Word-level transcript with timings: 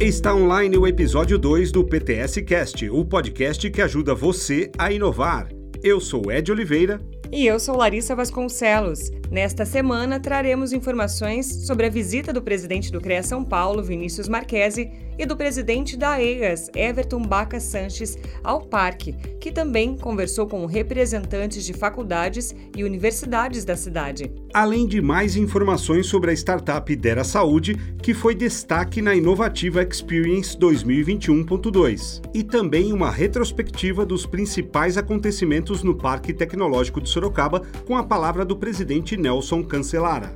Está 0.00 0.34
online 0.34 0.78
o 0.78 0.86
episódio 0.86 1.38
2 1.38 1.72
do 1.72 1.84
PTS 1.84 2.40
Cast, 2.40 2.88
o 2.88 3.04
podcast 3.04 3.70
que 3.70 3.82
ajuda 3.82 4.14
você 4.14 4.72
a 4.78 4.90
inovar. 4.90 5.50
Eu 5.82 6.00
sou 6.00 6.32
Ed 6.32 6.50
Oliveira. 6.50 6.98
E 7.30 7.46
eu 7.46 7.60
sou 7.60 7.76
Larissa 7.76 8.16
Vasconcelos. 8.16 9.10
Nesta 9.30 9.64
semana 9.64 10.18
traremos 10.18 10.72
informações 10.72 11.46
sobre 11.64 11.86
a 11.86 11.88
visita 11.88 12.32
do 12.32 12.42
presidente 12.42 12.90
do 12.90 13.00
CREA 13.00 13.22
São 13.22 13.44
Paulo, 13.44 13.80
Vinícius 13.80 14.28
Marquesi, 14.28 14.90
e 15.20 15.26
do 15.26 15.36
presidente 15.36 15.98
da 15.98 16.20
EAS, 16.20 16.70
Everton 16.74 17.20
Baca 17.20 17.60
Sanches, 17.60 18.16
ao 18.42 18.62
parque, 18.62 19.12
que 19.38 19.52
também 19.52 19.94
conversou 19.94 20.46
com 20.46 20.64
representantes 20.64 21.62
de 21.62 21.74
faculdades 21.74 22.54
e 22.74 22.82
universidades 22.82 23.62
da 23.62 23.76
cidade. 23.76 24.32
Além 24.54 24.86
de 24.86 25.02
mais 25.02 25.36
informações 25.36 26.06
sobre 26.06 26.30
a 26.30 26.34
startup 26.34 26.96
Dera 26.96 27.22
Saúde, 27.22 27.74
que 28.02 28.14
foi 28.14 28.34
destaque 28.34 29.02
na 29.02 29.14
Inovativa 29.14 29.82
Experience 29.82 30.56
2021.2, 30.56 32.22
e 32.32 32.42
também 32.42 32.90
uma 32.90 33.10
retrospectiva 33.10 34.06
dos 34.06 34.24
principais 34.24 34.96
acontecimentos 34.96 35.82
no 35.82 35.94
Parque 35.94 36.32
Tecnológico 36.32 36.98
de 36.98 37.10
Sorocaba, 37.10 37.60
com 37.86 37.94
a 37.94 38.02
palavra 38.02 38.42
do 38.42 38.56
presidente 38.56 39.18
Nelson 39.20 39.66
Cancelara. 39.66 40.34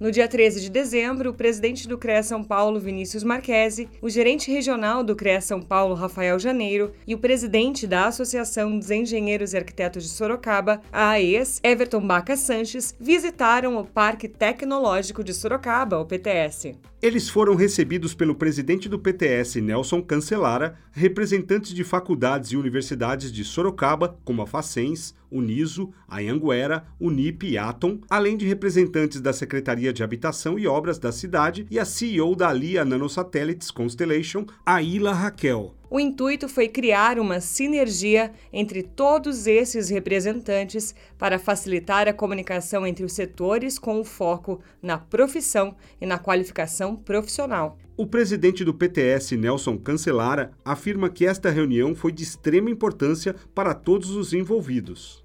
No 0.00 0.10
dia 0.10 0.26
13 0.26 0.62
de 0.62 0.70
dezembro, 0.70 1.28
o 1.28 1.34
presidente 1.34 1.86
do 1.86 1.98
CREA 1.98 2.22
São 2.22 2.42
Paulo, 2.42 2.80
Vinícius 2.80 3.22
Marquesi, 3.22 3.86
o 4.00 4.08
gerente 4.08 4.50
regional 4.50 5.04
do 5.04 5.14
CREA 5.14 5.42
São 5.42 5.60
Paulo, 5.60 5.94
Rafael 5.94 6.38
Janeiro, 6.38 6.92
e 7.06 7.14
o 7.14 7.18
presidente 7.18 7.86
da 7.86 8.06
Associação 8.06 8.78
dos 8.78 8.90
Engenheiros 8.90 9.52
e 9.52 9.58
Arquitetos 9.58 10.04
de 10.04 10.08
Sorocaba, 10.08 10.80
a 10.90 11.10
AES, 11.10 11.60
Everton 11.62 12.00
Baca 12.00 12.34
Sanches, 12.34 12.94
visitaram 12.98 13.76
o 13.76 13.84
Parque 13.84 14.26
Tecnológico 14.26 15.22
de 15.22 15.34
Sorocaba, 15.34 15.98
o 15.98 16.06
PTS. 16.06 16.78
Eles 17.02 17.28
foram 17.28 17.54
recebidos 17.54 18.14
pelo 18.14 18.34
presidente 18.34 18.88
do 18.88 18.98
PTS, 18.98 19.60
Nelson 19.60 20.02
Cancelara, 20.02 20.78
representantes 20.92 21.74
de 21.74 21.84
faculdades 21.84 22.52
e 22.52 22.56
universidades 22.56 23.30
de 23.30 23.44
Sorocaba, 23.44 24.18
como 24.24 24.40
a 24.42 24.46
Facens, 24.46 25.14
Uniso, 25.30 25.92
Anhanguera, 26.08 26.84
Unip 27.00 27.46
e 27.46 27.56
Atom, 27.56 28.00
além 28.10 28.36
de 28.36 28.46
representantes 28.46 29.20
da 29.20 29.32
Secretaria 29.32 29.89
de 29.92 30.02
Habitação 30.02 30.58
e 30.58 30.66
Obras 30.66 30.98
da 30.98 31.12
cidade 31.12 31.66
e 31.70 31.78
a 31.78 31.84
CEO 31.84 32.34
da 32.34 32.52
Lia 32.52 32.84
Nanosatellites 32.84 33.70
Constellation, 33.70 34.44
Aila 34.64 35.12
Raquel. 35.12 35.74
O 35.90 35.98
intuito 35.98 36.48
foi 36.48 36.68
criar 36.68 37.18
uma 37.18 37.40
sinergia 37.40 38.32
entre 38.52 38.82
todos 38.82 39.48
esses 39.48 39.88
representantes 39.88 40.94
para 41.18 41.36
facilitar 41.36 42.06
a 42.06 42.12
comunicação 42.12 42.86
entre 42.86 43.04
os 43.04 43.12
setores 43.12 43.76
com 43.76 44.00
o 44.00 44.04
foco 44.04 44.60
na 44.80 44.98
profissão 44.98 45.74
e 46.00 46.06
na 46.06 46.16
qualificação 46.16 46.94
profissional. 46.94 47.76
O 47.96 48.06
presidente 48.06 48.64
do 48.64 48.72
PTS, 48.72 49.36
Nelson 49.36 49.76
Cancelara, 49.76 50.52
afirma 50.64 51.10
que 51.10 51.26
esta 51.26 51.50
reunião 51.50 51.94
foi 51.94 52.12
de 52.12 52.22
extrema 52.22 52.70
importância 52.70 53.34
para 53.52 53.74
todos 53.74 54.10
os 54.10 54.32
envolvidos. 54.32 55.24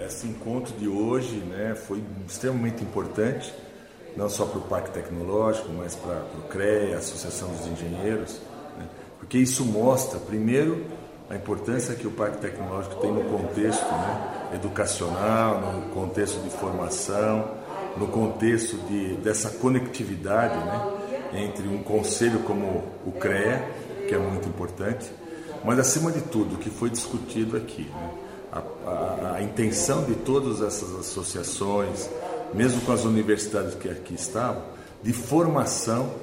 Esse 0.00 0.26
encontro 0.26 0.74
de 0.78 0.88
hoje 0.88 1.36
né, 1.36 1.74
foi 1.74 2.02
extremamente 2.26 2.82
importante, 2.82 3.52
não 4.16 4.28
só 4.28 4.46
para 4.46 4.58
o 4.58 4.62
Parque 4.62 4.90
Tecnológico, 4.90 5.68
mas 5.72 5.94
para 5.94 6.22
o 6.38 6.48
CREA, 6.48 6.96
a 6.96 6.98
Associação 6.98 7.48
dos 7.48 7.66
Engenheiros 7.66 8.40
porque 9.24 9.38
isso 9.38 9.64
mostra, 9.64 10.18
primeiro, 10.20 10.84
a 11.30 11.34
importância 11.34 11.94
que 11.94 12.06
o 12.06 12.10
Parque 12.10 12.36
Tecnológico 12.36 12.96
tem 12.96 13.10
no 13.10 13.24
contexto 13.24 13.90
né, 13.90 14.50
educacional, 14.54 15.60
no 15.60 15.94
contexto 15.94 16.42
de 16.42 16.50
formação, 16.50 17.48
no 17.96 18.06
contexto 18.08 18.76
de, 18.86 19.14
dessa 19.16 19.48
conectividade 19.48 20.54
né, 20.56 21.42
entre 21.46 21.66
um 21.66 21.82
conselho 21.82 22.40
como 22.40 22.84
o 23.06 23.12
CREA, 23.12 23.66
que 24.06 24.14
é 24.14 24.18
muito 24.18 24.46
importante, 24.46 25.10
mas 25.64 25.78
acima 25.78 26.12
de 26.12 26.20
tudo, 26.20 26.56
o 26.56 26.58
que 26.58 26.68
foi 26.68 26.90
discutido 26.90 27.56
aqui, 27.56 27.90
né, 27.90 28.10
a, 28.52 28.58
a, 28.86 29.36
a 29.36 29.42
intenção 29.42 30.04
de 30.04 30.16
todas 30.16 30.60
essas 30.60 30.94
associações, 30.96 32.10
mesmo 32.54 32.80
com 32.82 32.92
as 32.92 33.04
universidades 33.04 33.74
que 33.74 33.88
aqui 33.88 34.14
estavam, 34.14 34.62
de 35.02 35.12
formação 35.12 36.14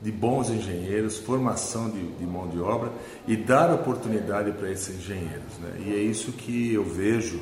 de 0.00 0.12
bons 0.12 0.50
engenheiros, 0.50 1.18
formação 1.18 1.90
de, 1.90 2.00
de, 2.12 2.24
mão 2.24 2.48
de 2.48 2.60
obra 2.60 2.92
e 3.26 3.36
dar 3.36 3.72
oportunidade 3.72 4.52
para 4.52 4.70
esses 4.70 4.96
engenheiros. 4.96 5.58
Né? 5.60 5.86
E 5.86 5.92
é 5.92 5.98
isso 5.98 6.32
que 6.32 6.72
eu 6.72 6.84
vejo 6.84 7.40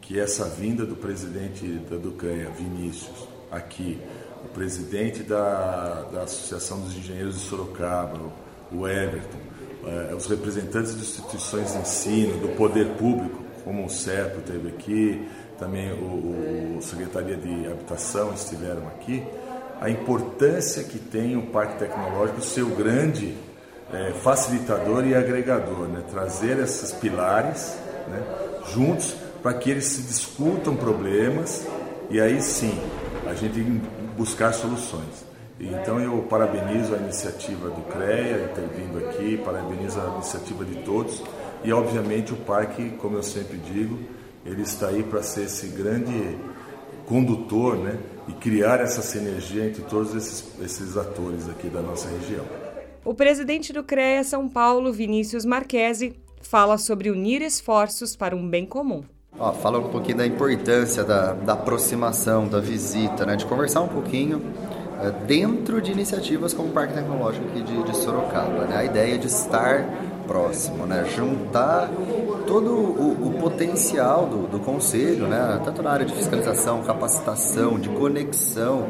que 0.00 0.20
essa 0.20 0.44
vinda 0.44 0.84
do 0.84 0.94
presidente 0.94 1.66
da 1.90 1.96
Ducanha, 1.96 2.50
Vinícius, 2.50 3.26
aqui, 3.50 3.98
o 4.44 4.48
presidente 4.48 5.22
da, 5.22 6.02
da 6.12 6.22
Associação 6.22 6.80
dos 6.80 6.96
Engenheiros 6.96 7.34
de 7.34 7.40
Sorocaba, 7.40 8.20
o 8.70 8.86
Everton, 8.86 9.38
eh, 9.84 10.14
os 10.14 10.26
representantes 10.26 10.94
de 10.94 11.00
instituições 11.00 11.72
de 11.72 11.78
ensino, 11.78 12.38
do 12.38 12.48
poder 12.56 12.90
público, 12.90 13.42
como 13.64 13.84
o 13.84 13.90
CEPO 13.90 14.42
teve 14.42 14.68
aqui, 14.68 15.28
também 15.58 15.92
o, 15.92 16.76
o 16.76 16.82
Secretaria 16.82 17.36
de 17.36 17.66
Habitação 17.66 18.32
estiveram 18.34 18.86
aqui, 18.88 19.22
a 19.80 19.90
importância 19.90 20.82
que 20.84 20.98
tem 20.98 21.36
o 21.36 21.42
Parque 21.46 21.78
Tecnológico 21.78 22.40
ser 22.40 22.62
o 22.62 22.70
grande 22.70 23.36
é, 23.92 24.12
facilitador 24.22 25.06
e 25.06 25.14
agregador, 25.14 25.86
né? 25.88 26.02
trazer 26.10 26.58
esses 26.58 26.92
pilares 26.92 27.76
né, 28.08 28.22
juntos 28.72 29.14
para 29.42 29.54
que 29.54 29.70
eles 29.70 29.84
se 29.84 30.02
discutam 30.02 30.74
problemas 30.74 31.66
e 32.10 32.20
aí 32.20 32.40
sim 32.40 32.76
a 33.26 33.34
gente 33.34 33.60
buscar 34.16 34.52
soluções. 34.52 35.24
Então 35.58 35.98
eu 36.00 36.18
parabenizo 36.28 36.94
a 36.94 36.98
iniciativa 36.98 37.70
do 37.70 37.80
CREA 37.82 38.50
vindo 38.76 38.98
aqui, 38.98 39.38
parabenizo 39.38 40.00
a 40.00 40.14
iniciativa 40.14 40.64
de 40.64 40.82
todos 40.82 41.22
e 41.64 41.72
obviamente 41.72 42.32
o 42.32 42.36
parque, 42.36 42.90
como 42.98 43.16
eu 43.16 43.22
sempre 43.22 43.56
digo, 43.58 43.98
ele 44.46 44.62
está 44.62 44.88
aí 44.88 45.02
para 45.02 45.22
ser 45.22 45.44
esse 45.44 45.68
grande 45.68 46.38
condutor, 47.06 47.76
né? 47.76 47.98
e 48.28 48.32
criar 48.32 48.80
essa 48.80 49.02
sinergia 49.02 49.66
entre 49.66 49.82
todos 49.82 50.14
esses, 50.14 50.44
esses 50.60 50.96
atores 50.96 51.48
aqui 51.48 51.68
da 51.68 51.80
nossa 51.80 52.08
região. 52.08 52.44
O 53.04 53.14
presidente 53.14 53.72
do 53.72 53.84
CREA 53.84 54.24
São 54.24 54.48
Paulo, 54.48 54.92
Vinícius 54.92 55.44
Marquesi, 55.44 56.16
fala 56.42 56.76
sobre 56.76 57.10
unir 57.10 57.40
esforços 57.40 58.16
para 58.16 58.34
um 58.34 58.48
bem 58.48 58.66
comum. 58.66 59.04
Ó, 59.38 59.52
fala 59.52 59.78
um 59.78 59.88
pouquinho 59.90 60.18
da 60.18 60.26
importância 60.26 61.04
da, 61.04 61.34
da 61.34 61.52
aproximação, 61.52 62.48
da 62.48 62.58
visita, 62.58 63.24
né? 63.24 63.36
de 63.36 63.46
conversar 63.46 63.82
um 63.82 63.88
pouquinho 63.88 64.42
é, 65.00 65.10
dentro 65.26 65.80
de 65.80 65.92
iniciativas 65.92 66.52
como 66.52 66.70
o 66.70 66.72
Parque 66.72 66.94
Tecnológico 66.94 67.46
aqui 67.48 67.62
de, 67.62 67.82
de 67.84 67.96
Sorocaba. 67.96 68.64
Né? 68.64 68.76
A 68.76 68.84
ideia 68.84 69.18
de 69.18 69.26
estar 69.26 69.84
próximo, 70.26 70.86
né? 70.86 71.04
juntar 71.14 71.90
todo 72.46 72.70
o, 72.70 73.26
o 73.28 73.32
potencial 73.40 74.26
do, 74.26 74.46
do, 74.46 74.58
conselho, 74.60 75.26
né? 75.26 75.60
tanto 75.64 75.82
na 75.82 75.90
área 75.90 76.06
de 76.06 76.14
fiscalização, 76.14 76.82
capacitação, 76.82 77.78
de 77.78 77.88
conexão, 77.88 78.86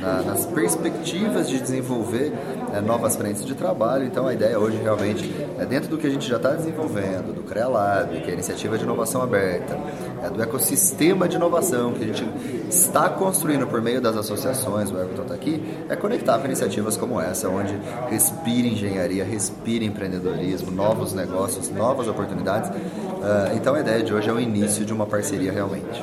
na, 0.00 0.22
nas 0.22 0.46
perspectivas 0.46 1.48
de 1.48 1.60
desenvolver 1.60 2.32
né, 2.72 2.80
novas 2.80 3.16
frentes 3.16 3.44
de 3.44 3.54
trabalho. 3.54 4.04
Então 4.04 4.26
a 4.26 4.34
ideia 4.34 4.58
hoje 4.58 4.78
realmente 4.82 5.30
é 5.58 5.64
dentro 5.64 5.88
do 5.88 5.98
que 5.98 6.06
a 6.06 6.10
gente 6.10 6.28
já 6.28 6.36
está 6.36 6.50
desenvolvendo, 6.50 7.34
do 7.34 7.42
CREALAB, 7.42 8.20
que 8.22 8.28
é 8.28 8.30
a 8.30 8.34
iniciativa 8.34 8.78
de 8.78 8.84
inovação 8.84 9.22
aberta, 9.22 9.78
é 10.22 10.30
do 10.30 10.42
ecossistema 10.42 11.28
de 11.28 11.36
inovação 11.36 11.92
que 11.92 12.04
a 12.04 12.06
gente 12.06 12.28
está 12.68 13.08
construindo 13.08 13.66
por 13.66 13.80
meio 13.80 14.00
das 14.00 14.16
associações, 14.16 14.90
o 14.90 14.98
Everton 14.98 15.22
está 15.22 15.34
aqui, 15.34 15.62
é 15.88 15.96
conectar 15.96 16.38
com 16.38 16.46
iniciativas 16.46 16.96
como 16.96 17.20
essa, 17.20 17.48
onde 17.48 17.76
respira 18.08 18.68
engenharia, 18.68 19.24
respira 19.24 19.84
empreendedorismo, 19.84 20.70
novos 20.70 21.12
negócios, 21.12 21.68
novas 21.70 22.08
oportunidades. 22.08 22.70
Uh, 22.70 23.56
então 23.56 23.74
a 23.74 23.80
ideia 23.80 24.02
de 24.02 24.14
hoje 24.14 24.28
é 24.28 24.32
o 24.32 24.40
início 24.40 24.84
de 24.84 24.92
uma 24.92 25.06
parceria 25.06 25.52
realmente. 25.52 26.02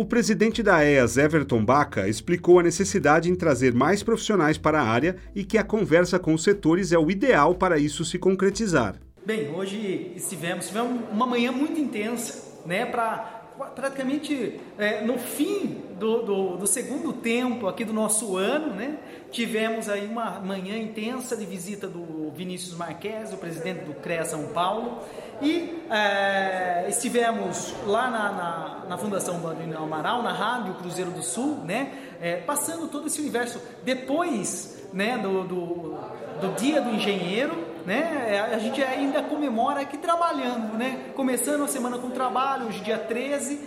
O 0.00 0.04
presidente 0.06 0.62
da 0.62 0.82
EAS, 0.82 1.18
Everton 1.18 1.62
Baca, 1.62 2.08
explicou 2.08 2.58
a 2.58 2.62
necessidade 2.62 3.30
em 3.30 3.34
trazer 3.34 3.74
mais 3.74 4.02
profissionais 4.02 4.56
para 4.56 4.80
a 4.80 4.88
área 4.88 5.16
e 5.34 5.44
que 5.44 5.58
a 5.58 5.62
conversa 5.62 6.18
com 6.18 6.32
os 6.32 6.42
setores 6.42 6.90
é 6.90 6.98
o 6.98 7.10
ideal 7.10 7.54
para 7.54 7.78
isso 7.78 8.02
se 8.02 8.18
concretizar. 8.18 8.94
Bem, 9.26 9.50
hoje 9.50 10.12
estivemos, 10.16 10.68
tivemos 10.68 11.02
uma 11.12 11.26
manhã 11.26 11.52
muito 11.52 11.78
intensa, 11.78 12.62
né, 12.64 12.86
para 12.86 13.39
praticamente 13.74 14.60
é, 14.78 15.02
no 15.02 15.18
fim 15.18 15.82
do, 15.98 16.22
do, 16.22 16.56
do, 16.56 16.66
segundo 16.66 17.12
tempo 17.12 17.66
aqui 17.68 17.84
do 17.84 17.92
nosso 17.92 18.36
ano, 18.36 18.74
né? 18.74 18.98
Tivemos 19.30 19.88
aí 19.88 20.06
uma 20.06 20.40
manhã 20.40 20.76
intensa 20.76 21.36
de 21.36 21.44
visita 21.44 21.86
do 21.86 22.30
Vinícius 22.30 22.74
Marques, 22.74 23.32
o 23.32 23.36
presidente 23.36 23.84
do 23.84 23.94
CREA 23.94 24.24
São 24.24 24.48
Paulo, 24.48 24.98
e 25.42 25.82
é, 25.90 26.86
estivemos 26.88 27.74
lá 27.86 28.10
na, 28.10 28.32
na, 28.32 28.84
na 28.88 28.98
Fundação 28.98 29.38
Bandeirinha 29.38 29.78
Amaral, 29.78 30.22
na 30.22 30.32
Rádio 30.32 30.74
Cruzeiro 30.74 31.10
do 31.10 31.22
Sul, 31.22 31.58
né? 31.64 31.92
É, 32.20 32.36
passando 32.36 32.88
todo 32.88 33.06
esse 33.06 33.20
universo. 33.20 33.60
Depois 33.84 34.80
né, 34.92 35.18
do, 35.18 35.44
do, 35.44 35.98
do 36.40 36.54
Dia 36.56 36.80
do 36.80 36.90
Engenheiro, 36.90 37.69
né? 37.90 38.36
É, 38.36 38.54
a 38.54 38.58
gente 38.60 38.80
ainda 38.80 39.20
comemora 39.20 39.80
aqui 39.80 39.98
trabalhando, 39.98 40.78
né? 40.78 41.06
Começando 41.16 41.64
a 41.64 41.66
semana 41.66 41.98
com 41.98 42.08
trabalho, 42.08 42.68
hoje 42.68 42.78
dia 42.82 42.96
13, 42.96 43.60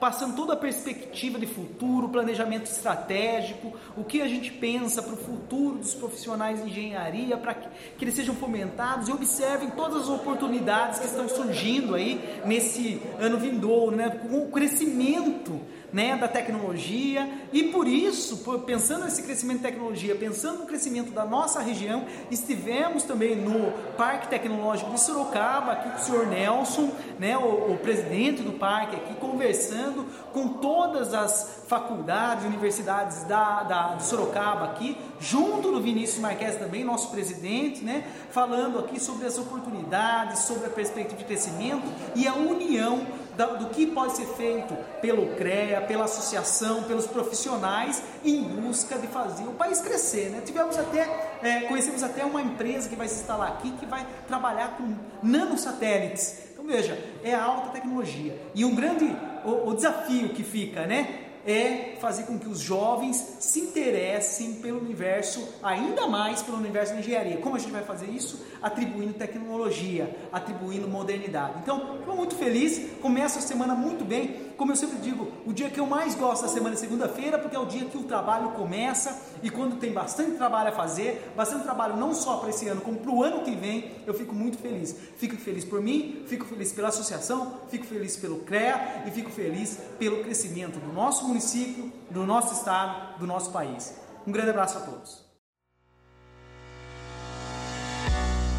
passando 0.00 0.36
toda 0.36 0.52
a 0.52 0.56
perspectiva 0.56 1.38
de 1.38 1.46
futuro, 1.46 2.08
planejamento 2.08 2.66
estratégico, 2.66 3.72
o 3.96 4.04
que 4.04 4.20
a 4.20 4.28
gente 4.28 4.50
pensa 4.50 5.02
para 5.02 5.14
o 5.14 5.16
futuro 5.16 5.78
dos 5.78 5.94
profissionais 5.94 6.62
de 6.62 6.70
engenharia, 6.70 7.36
para 7.36 7.54
que, 7.54 7.68
eles 8.00 8.14
sejam 8.14 8.34
fomentados 8.34 9.08
e 9.08 9.12
observem 9.12 9.70
todas 9.70 10.02
as 10.02 10.08
oportunidades 10.08 10.98
que 10.98 11.06
estão 11.06 11.28
surgindo 11.28 11.94
aí 11.94 12.40
nesse 12.44 13.00
ano 13.18 13.38
vindouro, 13.38 13.96
né, 13.96 14.10
com 14.10 14.38
o 14.38 14.50
crescimento 14.50 15.60
né, 15.92 16.16
da 16.16 16.28
tecnologia. 16.28 17.28
E 17.52 17.64
por 17.64 17.88
isso, 17.88 18.38
pensando 18.66 19.04
nesse 19.04 19.22
crescimento 19.22 19.58
de 19.58 19.64
tecnologia, 19.64 20.14
pensando 20.14 20.60
no 20.60 20.66
crescimento 20.66 21.10
da 21.10 21.24
nossa 21.24 21.60
região, 21.60 22.04
estivemos 22.30 23.02
também 23.02 23.36
no 23.36 23.72
Parque 23.96 24.28
Tecnológico 24.28 24.92
de 24.92 25.00
Sorocaba, 25.00 25.72
aqui 25.72 25.90
com 25.90 25.96
o 25.96 26.00
senhor 26.00 26.26
Nelson, 26.26 26.90
né, 27.18 27.36
o, 27.36 27.72
o 27.72 27.78
presidente 27.78 28.42
do 28.42 28.52
parque 28.52 28.96
aqui, 28.96 29.14
conversando 29.14 29.85
com 30.32 30.48
todas 30.48 31.14
as 31.14 31.64
faculdades, 31.66 32.44
universidades 32.44 33.24
da, 33.24 33.62
da, 33.62 33.94
de 33.94 34.04
Sorocaba 34.04 34.66
aqui, 34.66 34.96
junto 35.18 35.70
do 35.70 35.80
Vinícius 35.80 36.20
Marques 36.20 36.56
também, 36.56 36.84
nosso 36.84 37.10
presidente, 37.10 37.84
né, 37.84 38.06
falando 38.30 38.78
aqui 38.78 39.00
sobre 39.00 39.26
as 39.26 39.38
oportunidades, 39.38 40.40
sobre 40.40 40.66
a 40.66 40.70
perspectiva 40.70 41.18
de 41.18 41.24
crescimento 41.24 41.86
e 42.14 42.26
a 42.26 42.34
união 42.34 43.06
do 43.44 43.66
que 43.66 43.86
pode 43.86 44.16
ser 44.16 44.26
feito 44.28 44.74
pelo 45.00 45.34
CREA, 45.34 45.82
pela 45.82 46.04
associação, 46.04 46.84
pelos 46.84 47.06
profissionais 47.06 48.02
em 48.24 48.42
busca 48.42 48.98
de 48.98 49.06
fazer 49.06 49.44
o 49.44 49.52
país 49.52 49.80
crescer. 49.80 50.30
Né? 50.30 50.40
Tivemos 50.44 50.78
até, 50.78 51.36
é, 51.42 51.60
conhecemos 51.62 52.02
até 52.02 52.24
uma 52.24 52.40
empresa 52.40 52.88
que 52.88 52.96
vai 52.96 53.08
se 53.08 53.20
instalar 53.20 53.48
aqui 53.48 53.72
que 53.72 53.84
vai 53.84 54.06
trabalhar 54.26 54.76
com 54.76 54.94
nanosatélites. 55.22 56.38
Então 56.52 56.64
veja, 56.66 56.98
é 57.22 57.34
alta 57.34 57.70
tecnologia. 57.70 58.40
E 58.54 58.64
um 58.64 58.74
grande 58.74 59.14
o, 59.46 59.68
o 59.70 59.74
desafio 59.74 60.30
que 60.30 60.42
fica, 60.42 60.86
né? 60.86 61.26
é 61.46 61.94
fazer 62.00 62.24
com 62.24 62.36
que 62.36 62.48
os 62.48 62.58
jovens 62.58 63.36
se 63.38 63.60
interessem 63.60 64.54
pelo 64.54 64.80
universo, 64.80 65.48
ainda 65.62 66.08
mais 66.08 66.42
pelo 66.42 66.56
universo 66.58 66.92
da 66.92 66.98
engenharia. 66.98 67.36
Como 67.36 67.54
a 67.54 67.58
gente 67.58 67.70
vai 67.70 67.84
fazer 67.84 68.06
isso? 68.06 68.44
Atribuindo 68.60 69.14
tecnologia, 69.14 70.14
atribuindo 70.32 70.88
modernidade. 70.88 71.60
Então, 71.62 71.98
estou 72.00 72.16
muito 72.16 72.34
feliz, 72.34 72.90
começo 73.00 73.38
a 73.38 73.42
semana 73.42 73.76
muito 73.76 74.04
bem. 74.04 74.45
Como 74.56 74.72
eu 74.72 74.76
sempre 74.76 74.96
digo, 74.98 75.30
o 75.44 75.52
dia 75.52 75.68
que 75.68 75.78
eu 75.78 75.86
mais 75.86 76.14
gosto 76.14 76.42
da 76.42 76.48
semana 76.48 76.74
é 76.74 76.78
segunda-feira, 76.78 77.38
porque 77.38 77.54
é 77.54 77.58
o 77.58 77.66
dia 77.66 77.84
que 77.84 77.98
o 77.98 78.04
trabalho 78.04 78.52
começa 78.52 79.20
e 79.42 79.50
quando 79.50 79.78
tem 79.78 79.92
bastante 79.92 80.36
trabalho 80.38 80.70
a 80.70 80.72
fazer, 80.72 81.30
bastante 81.36 81.64
trabalho 81.64 81.96
não 81.96 82.14
só 82.14 82.38
para 82.38 82.48
esse 82.48 82.66
ano, 82.66 82.80
como 82.80 82.98
para 82.98 83.10
o 83.10 83.22
ano 83.22 83.42
que 83.42 83.54
vem, 83.54 83.92
eu 84.06 84.14
fico 84.14 84.34
muito 84.34 84.56
feliz. 84.56 84.96
Fico 85.18 85.36
feliz 85.36 85.64
por 85.64 85.82
mim, 85.82 86.24
fico 86.26 86.46
feliz 86.46 86.72
pela 86.72 86.88
associação, 86.88 87.60
fico 87.68 87.84
feliz 87.84 88.16
pelo 88.16 88.38
CREA 88.40 89.04
e 89.06 89.10
fico 89.10 89.30
feliz 89.30 89.78
pelo 89.98 90.24
crescimento 90.24 90.78
do 90.78 90.90
nosso 90.92 91.28
município 91.28 91.92
do 92.10 92.24
nosso 92.24 92.54
estado, 92.54 93.18
do 93.18 93.26
nosso 93.26 93.50
país. 93.50 93.94
Um 94.26 94.32
grande 94.32 94.50
abraço 94.50 94.78
a 94.78 94.80
todos. 94.80 95.25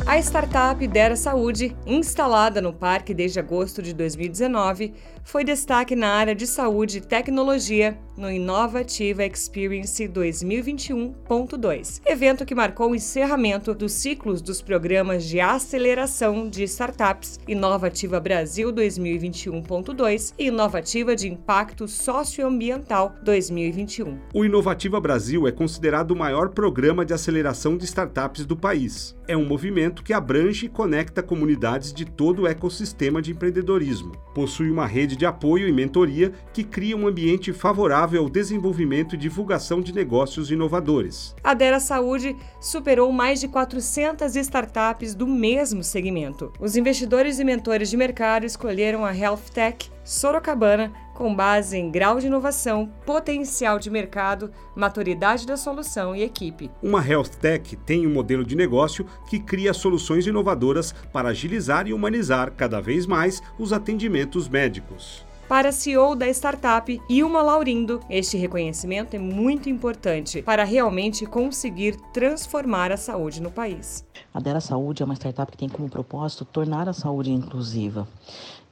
A 0.08 0.18
startup 0.20 0.88
Dera 0.88 1.18
Saúde, 1.18 1.76
instalada 1.86 2.62
no 2.62 2.72
parque 2.72 3.14
desde 3.14 3.42
agosto 3.42 3.82
de 3.82 3.94
2019, 3.94 4.94
foi 5.22 5.44
destaque 5.44 5.98
na 5.98 6.08
área 6.08 6.34
de 6.34 6.48
saúde 6.48 7.00
e 7.00 7.02
tecnologia 7.02 8.00
no 8.18 8.32
Inovativa 8.32 9.26
Experience 9.26 10.08
2021.2, 10.08 12.02
evento 12.06 12.46
que 12.46 12.56
marcou 12.56 12.92
o 12.92 12.96
encerramento 12.96 13.76
dos 13.76 13.92
ciclos 13.92 14.42
dos 14.42 14.62
programas 14.62 15.26
de 15.26 15.42
aceleração 15.42 16.50
de 16.50 16.64
startups 16.64 17.38
Inovativa 17.46 18.20
Brasil 18.20 18.72
2021.2 18.72 20.34
e 20.40 20.48
Inovativa 20.48 21.18
de 21.18 21.28
Impacto 21.28 21.86
Socioambiental 21.88 23.14
2021. 23.22 24.18
O 24.34 24.46
Inovativa 24.46 25.02
Brasil 25.02 25.46
é 25.48 25.52
considerado 25.52 26.12
o 26.12 26.16
maior 26.16 26.50
programa 26.50 27.06
de 27.06 27.14
aceleração 27.14 27.78
de 27.78 27.84
startups 27.84 28.46
do 28.46 28.56
país. 28.56 29.16
É 29.28 29.36
um 29.36 29.46
movimento 29.46 29.97
que 30.04 30.14
abrange 30.14 30.66
e 30.66 30.70
conecta 30.70 31.24
comunidades 31.24 31.94
de 31.94 32.06
todo 32.06 32.44
o 32.44 32.48
ecossistema 32.48 33.22
de 33.22 33.32
empreendedorismo. 33.32 34.14
Possui 34.34 34.70
uma 34.70 34.86
rede 34.86 35.16
de 35.16 35.26
apoio 35.26 35.68
e 35.68 35.72
mentoria 35.72 36.32
que 36.54 36.64
cria 36.64 36.96
um 36.96 37.08
ambiente 37.08 37.54
favorável 37.54 38.24
ao 38.24 38.30
desenvolvimento 38.30 39.16
e 39.16 39.18
divulgação 39.18 39.82
de 39.82 39.94
negócios 39.94 40.52
inovadores. 40.52 41.36
A 41.44 41.54
Dera 41.54 41.80
Saúde 41.80 42.36
superou 42.60 43.12
mais 43.12 43.40
de 43.40 43.48
400 43.48 44.36
startups 44.36 45.16
do 45.16 45.28
mesmo 45.28 45.84
segmento. 45.84 46.52
Os 46.60 46.76
investidores 46.76 47.40
e 47.40 47.44
mentores 47.44 47.90
de 47.90 47.98
mercado 47.98 48.46
escolheram 48.46 49.06
a 49.06 49.16
Health 49.16 49.52
Tech 49.54 49.90
Sorocabana 50.08 50.94
com 51.14 51.36
base 51.36 51.76
em 51.76 51.92
grau 51.92 52.18
de 52.18 52.28
inovação, 52.28 52.90
potencial 53.06 53.78
de 53.78 53.90
mercado, 53.90 54.50
maturidade 54.74 55.46
da 55.46 55.58
solução 55.58 56.16
e 56.16 56.24
equipe. 56.24 56.72
Uma 56.82 57.06
Health 57.06 57.32
Tech 57.42 57.76
tem 57.76 58.08
um 58.08 58.14
modelo 58.14 58.46
de 58.46 58.56
negócio 58.56 59.06
que 59.30 59.38
cria 59.38 59.74
soluções 59.74 60.26
inovadoras 60.26 60.94
para 61.12 61.30
agilizar 61.30 61.88
e 61.88 61.94
humanizar 61.94 62.54
cada 62.54 62.80
vez 62.80 63.06
mais 63.06 63.44
os 63.60 63.74
atendimentos 63.74 64.48
médicos. 64.48 65.26
Para 65.50 65.70
a 65.70 65.72
CEO 65.74 66.16
da 66.16 66.30
startup, 66.30 67.02
Ilma 67.10 67.42
Laurindo, 67.42 68.00
este 68.10 68.38
reconhecimento 68.38 69.14
é 69.14 69.20
muito 69.20 69.70
importante 69.70 70.42
para 70.42 70.64
realmente 70.64 71.26
conseguir 71.26 71.98
transformar 72.14 72.94
a 72.94 72.98
saúde 72.98 73.42
no 73.42 73.52
país. 73.52 74.06
A 74.34 74.40
Dera 74.40 74.62
Saúde 74.62 75.04
é 75.04 75.06
uma 75.06 75.16
startup 75.16 75.52
que 75.52 75.58
tem 75.58 75.70
como 75.70 75.90
propósito 75.90 76.46
tornar 76.46 76.88
a 76.88 76.94
saúde 76.94 77.32
inclusiva 77.32 78.08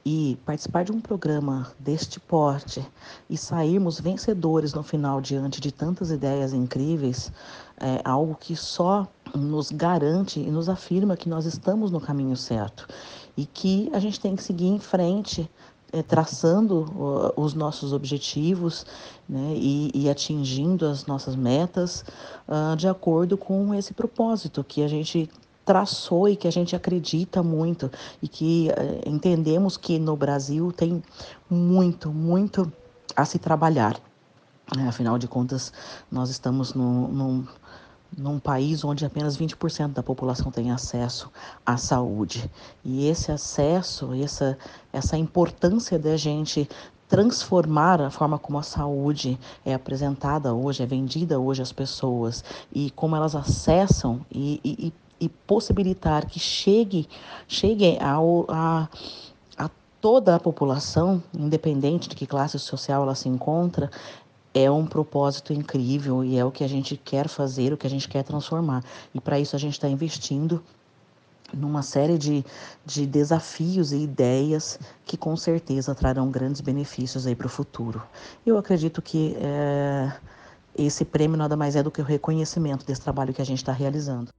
e 0.08 0.38
participar 0.46 0.84
de 0.84 0.92
um 0.92 1.00
programa 1.00 1.72
deste 1.80 2.20
porte 2.20 2.80
e 3.28 3.36
sairmos 3.36 3.98
vencedores 3.98 4.72
no 4.72 4.84
final 4.84 5.20
diante 5.20 5.60
de 5.60 5.72
tantas 5.72 6.12
ideias 6.12 6.52
incríveis 6.52 7.32
é 7.76 8.00
algo 8.04 8.36
que 8.36 8.54
só 8.54 9.08
nos 9.34 9.72
garante 9.72 10.38
e 10.38 10.48
nos 10.48 10.68
afirma 10.68 11.16
que 11.16 11.28
nós 11.28 11.44
estamos 11.44 11.90
no 11.90 12.00
caminho 12.00 12.36
certo 12.36 12.86
e 13.36 13.44
que 13.44 13.90
a 13.92 13.98
gente 13.98 14.20
tem 14.20 14.36
que 14.36 14.44
seguir 14.44 14.68
em 14.68 14.78
frente 14.78 15.50
é, 15.92 16.02
traçando 16.02 17.32
os 17.36 17.52
nossos 17.54 17.92
objetivos 17.92 18.86
né, 19.28 19.54
e, 19.56 19.90
e, 19.92 20.08
atingindo 20.08 20.86
as 20.86 21.04
nossas 21.06 21.34
metas 21.34 22.04
uh, 22.46 22.76
de 22.76 22.86
acordo 22.86 23.36
com 23.36 23.74
esse 23.74 23.92
propósito 23.92 24.62
que 24.62 24.82
a 24.82 24.88
gente 24.88 25.28
traçou 25.66 26.28
e 26.28 26.36
que 26.36 26.46
a 26.46 26.52
gente 26.52 26.76
acredita 26.76 27.42
muito 27.42 27.90
e 28.22 28.28
que 28.28 28.70
eh, 28.70 29.00
entendemos 29.04 29.76
que 29.76 29.98
no 29.98 30.16
Brasil 30.16 30.72
tem 30.72 31.02
muito, 31.50 32.10
muito 32.10 32.72
a 33.16 33.24
se 33.24 33.38
trabalhar. 33.38 34.00
É, 34.78 34.82
afinal 34.86 35.18
de 35.18 35.26
contas, 35.26 35.72
nós 36.10 36.30
estamos 36.30 36.72
no, 36.72 37.08
num, 37.08 37.46
num 38.16 38.38
país 38.38 38.84
onde 38.84 39.04
apenas 39.04 39.36
20% 39.36 39.92
da 39.92 40.02
população 40.02 40.52
tem 40.52 40.70
acesso 40.70 41.30
à 41.64 41.76
saúde. 41.76 42.48
E 42.84 43.08
esse 43.08 43.32
acesso, 43.32 44.14
essa, 44.14 44.56
essa 44.92 45.16
importância 45.16 45.98
da 45.98 46.16
gente 46.16 46.68
transformar 47.08 48.00
a 48.00 48.10
forma 48.10 48.38
como 48.38 48.58
a 48.58 48.62
saúde 48.62 49.38
é 49.64 49.74
apresentada 49.74 50.54
hoje, 50.54 50.82
é 50.82 50.86
vendida 50.86 51.38
hoje 51.38 51.62
às 51.62 51.72
pessoas 51.72 52.44
e 52.72 52.90
como 52.90 53.14
elas 53.14 53.34
acessam 53.34 54.24
e, 54.30 54.60
e, 54.64 54.86
e 54.88 55.05
e 55.20 55.28
possibilitar 55.28 56.26
que 56.26 56.38
chegue, 56.38 57.08
chegue 57.48 57.98
ao, 58.00 58.46
a, 58.48 58.88
a 59.56 59.70
toda 60.00 60.34
a 60.34 60.40
população, 60.40 61.22
independente 61.34 62.08
de 62.08 62.14
que 62.14 62.26
classe 62.26 62.58
social 62.58 63.02
ela 63.02 63.14
se 63.14 63.28
encontra, 63.28 63.90
é 64.52 64.70
um 64.70 64.86
propósito 64.86 65.52
incrível 65.52 66.24
e 66.24 66.38
é 66.38 66.44
o 66.44 66.50
que 66.50 66.64
a 66.64 66.68
gente 66.68 66.96
quer 66.96 67.28
fazer, 67.28 67.72
o 67.72 67.76
que 67.76 67.86
a 67.86 67.90
gente 67.90 68.08
quer 68.08 68.22
transformar. 68.22 68.82
E 69.14 69.20
para 69.20 69.38
isso 69.38 69.54
a 69.54 69.58
gente 69.58 69.74
está 69.74 69.88
investindo 69.88 70.62
numa 71.52 71.82
série 71.82 72.18
de, 72.18 72.44
de 72.84 73.06
desafios 73.06 73.92
e 73.92 73.98
ideias 73.98 74.78
que 75.04 75.16
com 75.16 75.36
certeza 75.36 75.94
trarão 75.94 76.30
grandes 76.30 76.60
benefícios 76.60 77.26
aí 77.26 77.34
para 77.34 77.46
o 77.46 77.50
futuro. 77.50 78.02
Eu 78.44 78.58
acredito 78.58 79.00
que 79.02 79.36
é, 79.38 80.12
esse 80.76 81.04
prêmio 81.04 81.36
nada 81.36 81.56
mais 81.56 81.76
é 81.76 81.82
do 81.82 81.90
que 81.90 82.00
o 82.00 82.04
reconhecimento 82.04 82.84
desse 82.84 83.00
trabalho 83.00 83.32
que 83.32 83.42
a 83.42 83.46
gente 83.46 83.58
está 83.58 83.72
realizando. 83.72 84.32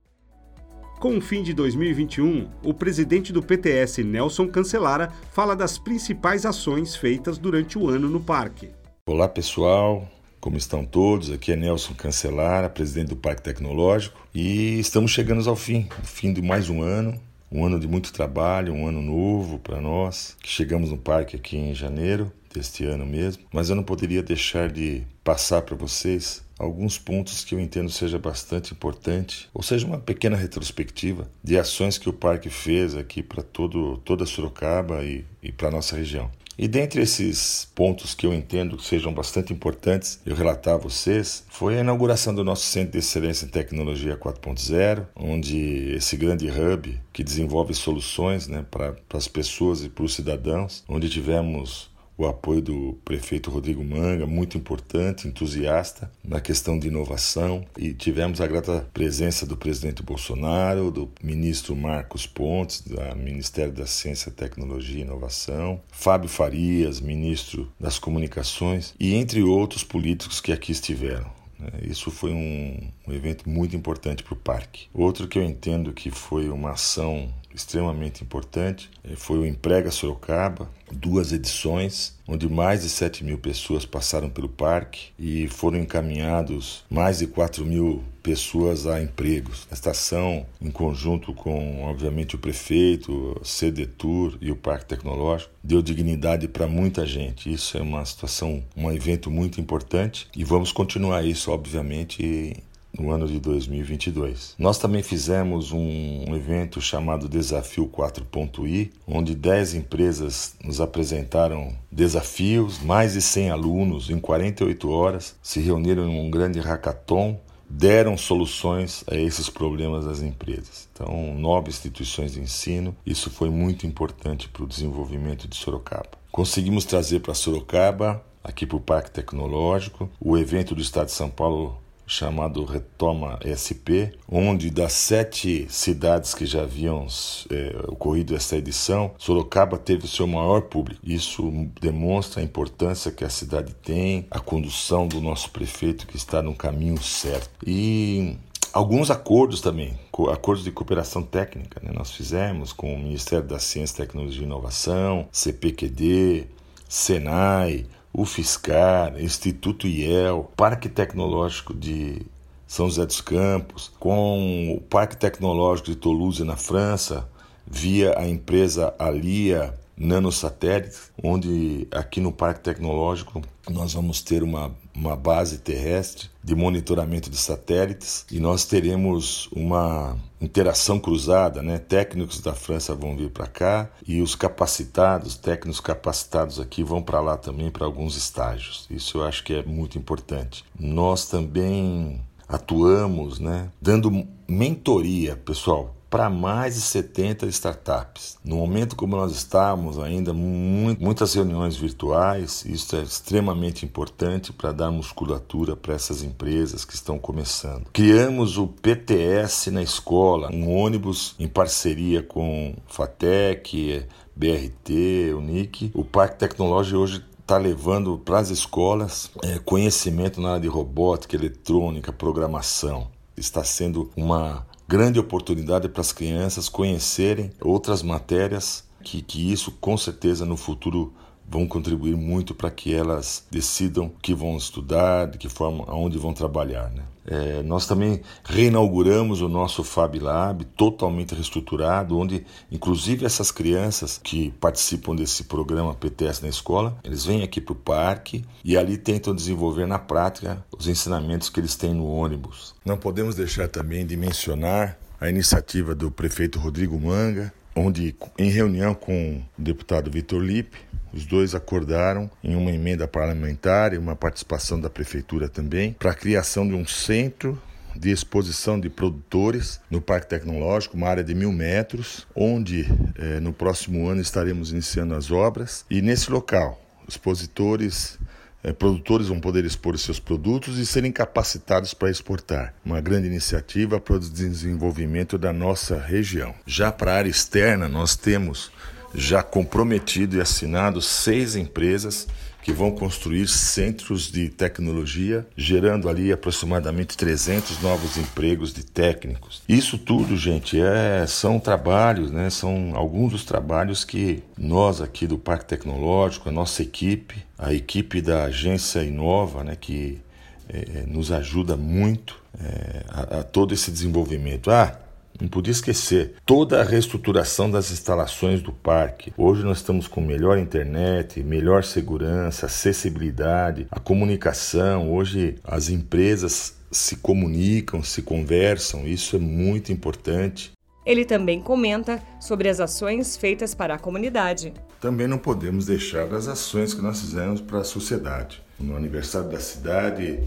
Com 0.99 1.15
o 1.15 1.21
fim 1.21 1.43
de 1.43 1.53
2021, 1.53 2.49
o 2.63 2.73
presidente 2.73 3.31
do 3.31 3.43
PTS, 3.43 4.03
Nelson 4.03 4.47
Cancelara, 4.47 5.13
fala 5.31 5.55
das 5.55 5.77
principais 5.77 6.43
ações 6.43 6.95
feitas 6.95 7.37
durante 7.37 7.77
o 7.77 7.87
ano 7.87 8.09
no 8.09 8.19
parque. 8.19 8.71
Olá, 9.05 9.29
pessoal. 9.29 10.09
Como 10.39 10.57
estão 10.57 10.83
todos? 10.83 11.29
Aqui 11.29 11.51
é 11.51 11.55
Nelson 11.55 11.93
Cancelara, 11.93 12.67
presidente 12.67 13.09
do 13.09 13.15
Parque 13.15 13.43
Tecnológico, 13.43 14.19
e 14.33 14.79
estamos 14.79 15.11
chegando 15.11 15.47
ao 15.47 15.55
fim, 15.55 15.87
fim 16.01 16.33
de 16.33 16.41
mais 16.41 16.67
um 16.67 16.81
ano, 16.81 17.19
um 17.51 17.63
ano 17.63 17.79
de 17.79 17.87
muito 17.87 18.11
trabalho, 18.11 18.73
um 18.73 18.87
ano 18.87 19.01
novo 19.01 19.59
para 19.59 19.79
nós, 19.79 20.35
que 20.41 20.49
chegamos 20.49 20.89
no 20.89 20.97
parque 20.97 21.35
aqui 21.35 21.57
em 21.57 21.75
janeiro 21.75 22.31
deste 22.51 22.83
ano 22.85 23.05
mesmo, 23.05 23.43
mas 23.53 23.69
eu 23.69 23.75
não 23.75 23.83
poderia 23.83 24.23
deixar 24.23 24.67
de 24.67 25.03
passar 25.23 25.61
para 25.61 25.75
vocês 25.75 26.43
alguns 26.57 26.97
pontos 26.97 27.43
que 27.43 27.55
eu 27.55 27.59
entendo 27.59 27.89
seja 27.89 28.17
bastante 28.17 28.73
importante, 28.73 29.49
ou 29.53 29.61
seja, 29.61 29.85
uma 29.85 29.99
pequena 29.99 30.35
retrospectiva 30.35 31.29
de 31.43 31.57
ações 31.57 31.97
que 31.97 32.09
o 32.09 32.13
parque 32.13 32.49
fez 32.49 32.95
aqui 32.95 33.21
para 33.21 33.43
toda 33.43 34.25
Sorocaba 34.25 35.03
e, 35.03 35.25
e 35.41 35.51
para 35.51 35.71
nossa 35.71 35.95
região. 35.95 36.31
E 36.57 36.67
dentre 36.67 37.03
esses 37.03 37.71
pontos 37.75 38.15
que 38.15 38.25
eu 38.25 38.33
entendo 38.33 38.77
que 38.77 38.83
sejam 38.83 39.13
bastante 39.13 39.53
importantes 39.53 40.19
eu 40.25 40.35
relatar 40.35 40.73
a 40.73 40.77
vocês, 40.77 41.45
foi 41.49 41.77
a 41.77 41.81
inauguração 41.81 42.33
do 42.33 42.43
nosso 42.43 42.65
Centro 42.65 42.93
de 42.93 42.97
Excelência 42.97 43.45
em 43.45 43.49
Tecnologia 43.49 44.17
4.0, 44.17 45.05
onde 45.15 45.93
esse 45.95 46.17
grande 46.17 46.49
hub 46.49 46.99
que 47.13 47.23
desenvolve 47.23 47.75
soluções 47.75 48.47
né, 48.47 48.65
para 48.71 48.95
as 49.13 49.27
pessoas 49.27 49.83
e 49.83 49.89
para 49.89 50.03
os 50.03 50.15
cidadãos, 50.15 50.83
onde 50.89 51.07
tivemos 51.09 51.91
o 52.17 52.25
apoio 52.25 52.61
do 52.61 52.97
prefeito 53.05 53.51
Rodrigo 53.51 53.83
Manga, 53.83 54.25
muito 54.25 54.57
importante, 54.57 55.27
entusiasta 55.27 56.11
na 56.23 56.41
questão 56.41 56.79
de 56.79 56.87
inovação, 56.87 57.63
e 57.77 57.93
tivemos 57.93 58.41
a 58.41 58.47
grata 58.47 58.87
presença 58.93 59.45
do 59.45 59.55
presidente 59.55 60.01
Bolsonaro, 60.01 60.89
do 60.89 61.09
ministro 61.21 61.75
Marcos 61.75 62.25
Pontes, 62.25 62.81
do 62.81 62.97
Ministério 63.15 63.71
da 63.71 63.85
Ciência, 63.85 64.31
Tecnologia 64.31 64.99
e 64.99 65.01
Inovação, 65.01 65.79
Fábio 65.91 66.29
Farias, 66.29 66.99
ministro 66.99 67.71
das 67.79 67.99
Comunicações, 67.99 68.95
e 68.99 69.13
entre 69.13 69.43
outros 69.43 69.83
políticos 69.83 70.41
que 70.41 70.51
aqui 70.51 70.71
estiveram. 70.71 71.37
Né? 71.59 71.69
Isso 71.83 72.11
foi 72.11 72.31
um, 72.31 72.89
um 73.07 73.13
evento 73.13 73.49
muito 73.49 73.75
importante 73.75 74.23
para 74.23 74.33
o 74.33 74.37
parque. 74.37 74.87
Outro 74.93 75.27
que 75.27 75.37
eu 75.37 75.43
entendo 75.43 75.93
que 75.93 76.09
foi 76.11 76.49
uma 76.49 76.71
ação 76.71 77.29
extremamente 77.57 78.23
importante 78.23 78.89
eh, 79.03 79.15
foi 79.15 79.39
o 79.39 79.45
Emprega 79.45 79.91
Sorocaba, 79.91 80.69
duas 80.91 81.33
edições, 81.33 82.15
onde 82.27 82.47
mais 82.47 82.83
de 82.83 82.89
7 82.89 83.23
mil 83.23 83.37
pessoas 83.37 83.85
passaram 83.85 84.29
pelo 84.29 84.47
parque 84.47 85.07
e 85.19 85.47
foram 85.47 85.79
encaminhados 85.79 86.85
mais 86.89 87.19
de 87.19 87.27
4 87.27 87.65
mil 87.65 88.03
pessoas 88.21 88.85
a 88.85 89.01
empregos. 89.01 89.67
Esta 89.71 89.91
ação, 89.91 90.45
em 90.61 90.69
conjunto 90.69 91.33
com, 91.33 91.83
obviamente, 91.83 92.35
o 92.35 92.39
prefeito, 92.39 93.39
CDTUR 93.41 94.37
e 94.41 94.51
o 94.51 94.55
Parque 94.55 94.85
Tecnológico, 94.85 95.51
deu 95.63 95.81
dignidade 95.81 96.47
para 96.47 96.67
muita 96.67 97.05
gente. 97.05 97.51
Isso 97.51 97.77
é 97.77 97.81
uma 97.81 98.03
situação, 98.03 98.63
um 98.75 98.91
evento 98.91 99.31
muito 99.31 99.61
importante 99.61 100.27
e 100.35 100.43
vamos 100.43 100.71
continuar 100.71 101.25
isso, 101.25 101.51
obviamente, 101.51 102.57
no 102.99 103.11
ano 103.11 103.27
de 103.27 103.39
2022. 103.39 104.55
Nós 104.57 104.77
também 104.77 105.03
fizemos 105.03 105.71
um 105.71 106.35
evento 106.35 106.81
chamado 106.81 107.29
Desafio 107.29 107.87
4.i, 107.87 108.91
onde 109.07 109.35
10 109.35 109.75
empresas 109.75 110.55
nos 110.63 110.81
apresentaram 110.81 111.75
desafios, 111.91 112.79
mais 112.81 113.13
de 113.13 113.21
100 113.21 113.49
alunos 113.49 114.09
em 114.09 114.19
48 114.19 114.89
horas 114.89 115.35
se 115.41 115.59
reuniram 115.59 116.07
em 116.09 116.19
um 116.19 116.29
grande 116.29 116.59
hackathon 116.59 117.39
deram 117.69 118.17
soluções 118.17 119.03
a 119.07 119.15
esses 119.15 119.49
problemas 119.49 120.05
das 120.05 120.21
empresas. 120.21 120.87
Então, 120.93 121.35
nove 121.35 121.69
instituições 121.69 122.33
de 122.33 122.39
ensino, 122.39 122.95
isso 123.05 123.29
foi 123.29 123.49
muito 123.49 123.85
importante 123.85 124.47
para 124.47 124.63
o 124.63 124.67
desenvolvimento 124.67 125.47
de 125.47 125.55
Sorocaba. 125.55 126.11
Conseguimos 126.31 126.85
trazer 126.85 127.19
para 127.19 127.33
Sorocaba, 127.33 128.23
aqui 128.43 128.65
para 128.65 128.77
o 128.77 128.81
Parque 128.81 129.11
Tecnológico, 129.11 130.09
o 130.19 130.37
evento 130.37 130.73
do 130.73 130.81
Estado 130.81 131.07
de 131.07 131.13
São 131.13 131.29
Paulo 131.29 131.77
chamado 132.07 132.63
Retoma 132.63 133.37
SP, 133.43 134.15
onde 134.31 134.69
das 134.69 134.93
sete 134.93 135.67
cidades 135.69 136.33
que 136.33 136.45
já 136.45 136.61
haviam 136.61 137.05
é, 137.51 137.75
ocorrido 137.89 138.33
essa 138.33 138.55
edição, 138.55 139.11
Sorocaba 139.17 139.77
teve 139.77 140.05
o 140.05 140.07
seu 140.07 140.25
maior 140.25 140.61
público. 140.61 141.01
Isso 141.03 141.51
demonstra 141.81 142.41
a 142.41 142.43
importância 142.43 143.11
que 143.11 143.25
a 143.25 143.29
cidade 143.29 143.75
tem, 143.75 144.25
a 144.31 144.39
condução 144.39 145.05
do 145.07 145.19
nosso 145.19 145.51
prefeito 145.51 146.07
que 146.07 146.15
está 146.15 146.41
no 146.41 146.55
caminho 146.55 147.01
certo. 147.01 147.49
E 147.65 148.37
alguns 148.71 149.11
acordos 149.11 149.59
também, 149.59 149.99
acordos 150.31 150.63
de 150.63 150.71
cooperação 150.71 151.21
técnica, 151.21 151.81
né? 151.83 151.91
nós 151.93 152.11
fizemos 152.11 152.71
com 152.71 152.93
o 152.93 152.97
Ministério 152.97 153.45
da 153.45 153.59
Ciência, 153.59 154.05
Tecnologia 154.05 154.41
e 154.41 154.45
Inovação, 154.45 155.27
CPQD, 155.31 156.47
Senai, 156.87 157.85
o 158.17 158.25
Fiscar, 158.25 159.13
Instituto 159.21 159.87
IEL, 159.87 160.51
Parque 160.57 160.89
Tecnológico 160.89 161.71
de 161.71 162.23
São 162.65 162.87
José 162.87 163.05
dos 163.05 163.21
Campos, 163.21 163.91
com 163.99 164.75
o 164.75 164.81
Parque 164.81 165.15
Tecnológico 165.15 165.91
de 165.91 165.95
Toulouse 165.97 166.43
na 166.43 166.57
França, 166.57 167.29
via 167.67 168.17
a 168.17 168.27
empresa 168.27 168.91
Alia 168.97 169.71
Nanosatélites, 169.97 171.11
onde 171.23 171.87
aqui 171.91 172.21
no 172.21 172.31
Parque 172.31 172.61
Tecnológico 172.61 173.41
nós 173.69 173.93
vamos 173.93 174.21
ter 174.21 174.43
uma, 174.43 174.71
uma 174.95 175.15
base 175.15 175.57
terrestre 175.57 176.29
de 176.43 176.55
monitoramento 176.55 177.29
de 177.29 177.37
satélites 177.37 178.25
e 178.31 178.39
nós 178.39 178.63
teremos 178.63 179.49
uma 179.51 180.15
interação 180.39 180.99
cruzada, 180.99 181.61
né? 181.61 181.77
Técnicos 181.79 182.39
da 182.39 182.53
França 182.53 182.93
vão 182.93 183.17
vir 183.17 183.31
para 183.31 183.47
cá 183.47 183.89
e 184.07 184.21
os 184.21 184.35
capacitados, 184.35 185.35
técnicos 185.35 185.79
capacitados 185.79 186.59
aqui 186.59 186.83
vão 186.83 187.01
para 187.01 187.19
lá 187.19 187.35
também 187.35 187.71
para 187.71 187.85
alguns 187.85 188.15
estágios. 188.15 188.85
Isso 188.89 189.17
eu 189.17 189.25
acho 189.25 189.43
que 189.43 189.53
é 189.53 189.63
muito 189.63 189.97
importante. 189.97 190.63
Nós 190.79 191.27
também 191.27 192.21
atuamos, 192.47 193.39
né, 193.39 193.69
dando 193.81 194.25
mentoria, 194.47 195.35
pessoal, 195.35 195.96
para 196.09 196.29
mais 196.29 196.75
de 196.75 196.81
70 196.81 197.45
startups. 197.47 198.37
No 198.43 198.57
momento 198.57 198.95
como 198.95 199.15
nós 199.15 199.31
estamos, 199.31 199.99
ainda 199.99 200.33
muitas 200.33 201.33
reuniões 201.33 201.75
virtuais, 201.75 202.63
isso 202.65 202.95
é 202.95 203.01
extremamente 203.01 203.85
importante 203.85 204.53
para 204.53 204.71
dar 204.71 204.91
musculatura 204.91 205.75
para 205.75 205.93
essas 205.93 206.23
empresas 206.23 206.85
que 206.85 206.95
estão 206.95 207.19
começando. 207.19 207.87
Criamos 207.91 208.57
o 208.57 208.67
PTS 208.67 209.71
na 209.71 209.83
escola, 209.83 210.49
um 210.51 210.73
ônibus 210.75 211.35
em 211.39 211.47
parceria 211.47 212.23
com 212.23 212.73
Fatec, 212.87 214.05
BRT, 214.35 215.33
Unic. 215.35 215.91
O 215.93 216.05
Parque 216.05 216.37
Tecnológico 216.37 216.97
hoje 216.97 217.25
está 217.39 217.57
levando 217.57 218.17
para 218.17 218.39
as 218.39 218.49
escolas 218.49 219.31
é, 219.41 219.57
conhecimento 219.59 220.39
na 220.39 220.49
área 220.49 220.61
de 220.61 220.67
robótica, 220.67 221.35
eletrônica, 221.35 222.11
programação. 222.11 223.09
Está 223.35 223.63
sendo 223.63 224.11
uma 224.15 224.65
grande 224.87 225.19
oportunidade 225.19 225.89
para 225.89 226.01
as 226.01 226.13
crianças 226.13 226.69
conhecerem 226.69 227.51
outras 227.59 228.01
matérias 228.01 228.85
que, 229.03 229.21
que 229.21 229.51
isso 229.51 229.71
com 229.81 229.97
certeza 229.97 230.45
no 230.45 230.55
futuro 230.55 231.13
vão 231.47 231.65
contribuir 231.65 232.15
muito 232.15 232.53
para 232.53 232.69
que 232.69 232.93
elas 232.93 233.45
decidam 233.49 234.05
o 234.05 234.19
que 234.21 234.33
vão 234.33 234.57
estudar, 234.57 235.27
de 235.27 235.37
que 235.37 235.47
forma, 235.47 235.85
aonde 235.87 236.17
vão 236.17 236.33
trabalhar. 236.33 236.91
Né? 236.91 237.03
É, 237.25 237.63
nós 237.63 237.85
também 237.85 238.21
reinauguramos 238.43 239.41
o 239.41 239.49
nosso 239.49 239.83
Fab 239.83 240.17
Lab, 240.19 240.65
totalmente 240.65 241.33
reestruturado, 241.33 242.17
onde 242.17 242.45
inclusive 242.71 243.25
essas 243.25 243.51
crianças 243.51 244.19
que 244.21 244.51
participam 244.59 245.15
desse 245.15 245.45
programa 245.45 245.93
PTS 245.93 246.41
na 246.41 246.49
escola, 246.49 246.97
eles 247.03 247.25
vêm 247.25 247.43
aqui 247.43 247.61
para 247.61 247.73
o 247.73 247.75
parque 247.75 248.45
e 248.63 248.77
ali 248.77 248.97
tentam 248.97 249.35
desenvolver 249.35 249.85
na 249.85 249.99
prática 249.99 250.63
os 250.77 250.87
ensinamentos 250.87 251.49
que 251.49 251.59
eles 251.59 251.75
têm 251.75 251.93
no 251.93 252.07
ônibus. 252.07 252.75
Não 252.85 252.97
podemos 252.97 253.35
deixar 253.35 253.67
também 253.67 254.05
de 254.05 254.15
mencionar 254.15 254.97
a 255.19 255.29
iniciativa 255.29 255.95
do 255.95 256.11
prefeito 256.11 256.59
Rodrigo 256.59 256.99
Manga, 256.99 257.51
onde, 257.77 258.15
em 258.37 258.49
reunião 258.49 258.95
com 258.95 259.43
o 259.57 259.61
deputado 259.61 260.09
Vitor 260.09 260.41
Lippe, 260.41 260.77
os 261.13 261.25
dois 261.25 261.55
acordaram 261.55 262.29
em 262.43 262.55
uma 262.55 262.71
emenda 262.71 263.07
parlamentar 263.07 263.93
e 263.93 263.97
uma 263.97 264.15
participação 264.15 264.79
da 264.79 264.89
prefeitura 264.89 265.47
também 265.47 265.93
para 265.93 266.11
a 266.11 266.15
criação 266.15 266.67
de 266.67 266.73
um 266.73 266.85
centro 266.85 267.61
de 267.95 268.11
exposição 268.11 268.79
de 268.79 268.89
produtores 268.89 269.79
no 269.89 269.99
Parque 269.99 270.27
Tecnológico, 270.27 270.95
uma 270.95 271.07
área 271.07 271.23
de 271.23 271.33
mil 271.33 271.51
metros, 271.51 272.27
onde 272.35 272.85
eh, 273.15 273.39
no 273.39 273.51
próximo 273.51 274.07
ano 274.07 274.21
estaremos 274.21 274.71
iniciando 274.71 275.15
as 275.15 275.31
obras. 275.31 275.83
E 275.89 275.99
nesse 275.99 276.31
local, 276.31 276.79
expositores, 277.07 278.19
eh, 278.63 278.73
produtores 278.73 279.27
vão 279.27 279.39
poder 279.39 279.65
expor 279.65 279.97
seus 279.97 280.19
produtos 280.19 280.77
e 280.77 280.85
serem 280.85 281.11
capacitados 281.11 281.93
para 281.93 282.09
exportar. 282.09 282.73
Uma 282.83 283.01
grande 283.01 283.27
iniciativa 283.27 283.99
para 283.99 284.15
o 284.15 284.19
desenvolvimento 284.19 285.37
da 285.37 285.53
nossa 285.53 285.99
região. 285.99 286.53
Já 286.65 286.91
para 286.91 287.13
a 287.13 287.15
área 287.17 287.29
externa, 287.29 287.87
nós 287.87 288.15
temos 288.15 288.71
já 289.13 289.41
comprometido 289.41 290.35
e 290.35 290.41
assinado 290.41 291.01
seis 291.01 291.55
empresas 291.55 292.27
que 292.67 292.73
vão 292.73 292.91
construir 292.91 293.47
centros 293.47 294.29
de 294.29 294.49
tecnologia, 294.49 295.47
gerando 295.55 296.09
ali 296.09 296.33
aproximadamente 296.33 297.15
300 297.15 297.81
novos 297.81 298.17
empregos 298.17 298.73
de 298.73 298.85
técnicos. 298.85 299.63
Isso 299.69 299.97
tudo, 299.97 300.35
gente, 300.35 300.77
é, 300.77 301.25
são 301.25 301.61
trabalhos, 301.61 302.29
né? 302.29 302.49
São 302.49 302.91
alguns 302.93 303.31
dos 303.31 303.45
trabalhos 303.45 304.03
que 304.03 304.43
nós 304.57 304.99
aqui 304.99 305.25
do 305.25 305.37
Parque 305.37 305.63
Tecnológico, 305.63 306.49
a 306.49 306.51
nossa 306.51 306.81
equipe, 306.81 307.41
a 307.57 307.73
equipe 307.73 308.21
da 308.21 308.43
agência 308.43 309.01
Inova, 309.01 309.63
né? 309.63 309.77
Que 309.79 310.19
é, 310.67 311.05
nos 311.07 311.31
ajuda 311.31 311.77
muito 311.77 312.37
é, 312.61 313.05
a, 313.07 313.39
a 313.39 313.43
todo 313.43 313.73
esse 313.73 313.89
desenvolvimento. 313.89 314.69
Ah, 314.69 315.06
não 315.39 315.47
podia 315.47 315.71
esquecer 315.71 316.35
toda 316.45 316.81
a 316.81 316.83
reestruturação 316.83 317.69
das 317.69 317.91
instalações 317.91 318.61
do 318.61 318.71
parque. 318.71 319.33
Hoje 319.37 319.63
nós 319.63 319.77
estamos 319.77 320.07
com 320.07 320.21
melhor 320.21 320.57
internet, 320.57 321.43
melhor 321.43 321.83
segurança, 321.83 322.65
acessibilidade, 322.65 323.87
a 323.91 323.99
comunicação. 323.99 325.11
Hoje 325.13 325.55
as 325.63 325.89
empresas 325.89 326.75
se 326.91 327.17
comunicam, 327.17 328.01
se 328.01 328.21
conversam, 328.21 329.07
isso 329.07 329.35
é 329.35 329.39
muito 329.39 329.91
importante. 329.91 330.71
Ele 331.05 331.23
também 331.23 331.61
comenta 331.61 332.21
sobre 332.39 332.67
as 332.67 332.81
ações 332.81 333.37
feitas 333.37 333.73
para 333.73 333.95
a 333.95 333.99
comunidade. 333.99 334.73
Também 334.99 335.27
não 335.27 335.37
podemos 335.37 335.85
deixar 335.85 336.27
das 336.27 336.47
ações 336.47 336.93
que 336.93 337.01
nós 337.01 337.21
fizemos 337.21 337.61
para 337.61 337.79
a 337.79 337.83
sociedade. 337.83 338.61
No 338.77 338.95
aniversário 338.95 339.49
da 339.49 339.59
cidade, 339.59 340.39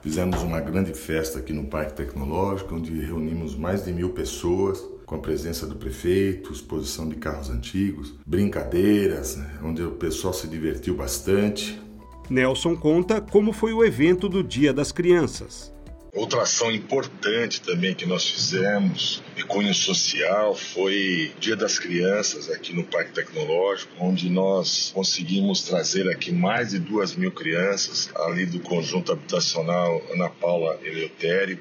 fizemos 0.00 0.42
uma 0.42 0.60
grande 0.60 0.92
festa 0.94 1.38
aqui 1.38 1.52
no 1.52 1.64
Parque 1.64 1.94
Tecnológico, 1.94 2.74
onde 2.74 2.92
reunimos 2.92 3.54
mais 3.56 3.84
de 3.84 3.92
mil 3.92 4.10
pessoas, 4.10 4.82
com 5.04 5.14
a 5.14 5.18
presença 5.18 5.66
do 5.66 5.76
prefeito, 5.76 6.52
exposição 6.52 7.08
de 7.08 7.16
carros 7.16 7.50
antigos, 7.50 8.14
brincadeiras, 8.26 9.38
onde 9.62 9.82
o 9.82 9.92
pessoal 9.92 10.34
se 10.34 10.48
divertiu 10.48 10.96
bastante. 10.96 11.80
Nelson 12.28 12.74
conta 12.74 13.20
como 13.20 13.52
foi 13.52 13.72
o 13.72 13.84
evento 13.84 14.28
do 14.28 14.42
Dia 14.42 14.72
das 14.72 14.90
Crianças. 14.90 15.75
Outra 16.16 16.42
ação 16.42 16.72
importante 16.72 17.60
também 17.60 17.94
que 17.94 18.06
nós 18.06 18.26
fizemos, 18.26 19.22
e 19.36 19.42
cunho 19.42 19.74
social, 19.74 20.54
foi 20.54 21.30
Dia 21.38 21.54
das 21.54 21.78
Crianças 21.78 22.50
aqui 22.50 22.74
no 22.74 22.84
Parque 22.84 23.12
Tecnológico, 23.12 23.92
onde 24.00 24.30
nós 24.30 24.92
conseguimos 24.94 25.60
trazer 25.60 26.10
aqui 26.10 26.32
mais 26.32 26.70
de 26.70 26.78
duas 26.78 27.14
mil 27.14 27.30
crianças 27.30 28.08
ali 28.16 28.46
do 28.46 28.60
conjunto 28.60 29.12
habitacional 29.12 30.02
Ana 30.10 30.30
Paula 30.30 30.80
Eleutério, 30.82 31.58